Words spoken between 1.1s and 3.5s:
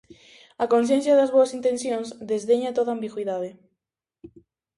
das boas intencións desdeña toda ambigüidade.